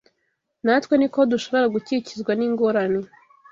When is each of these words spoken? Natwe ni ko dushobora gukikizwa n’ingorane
Natwe 0.65 0.93
ni 0.97 1.07
ko 1.13 1.19
dushobora 1.31 1.65
gukikizwa 1.75 2.31
n’ingorane 2.35 3.01